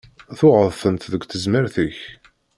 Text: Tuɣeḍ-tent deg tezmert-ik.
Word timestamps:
Tuɣeḍ-tent 0.37 1.09
deg 1.11 1.23
tezmert-ik. 1.25 1.99